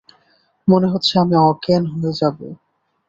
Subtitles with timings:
[0.67, 2.37] মনে হচ্ছে আমি অজ্ঞান হয়ে যাব।